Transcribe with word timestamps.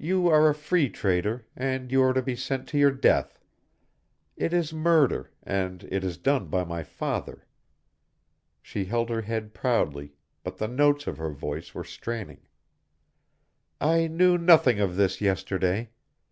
You 0.00 0.26
are 0.26 0.48
a 0.48 0.56
Free 0.56 0.90
Trader, 0.90 1.46
and 1.54 1.92
you 1.92 2.02
are 2.02 2.12
to 2.14 2.20
be 2.20 2.34
sent 2.34 2.66
to 2.70 2.78
your 2.78 2.90
death. 2.90 3.38
It 4.36 4.52
is 4.52 4.72
murder, 4.72 5.30
and 5.44 5.84
it 5.88 6.02
is 6.02 6.18
done 6.18 6.48
by 6.48 6.64
my 6.64 6.82
father." 6.82 7.46
She 8.60 8.86
held 8.86 9.08
her 9.08 9.22
head 9.22 9.54
proudly, 9.54 10.14
but 10.42 10.56
the 10.58 10.66
notes 10.66 11.06
of 11.06 11.16
her 11.18 11.30
voice 11.30 11.76
were 11.76 11.84
straining. 11.84 12.40
"I 13.80 14.08
knew 14.08 14.36
nothing 14.36 14.80
of 14.80 14.96
this 14.96 15.20
yesterday. 15.20 15.90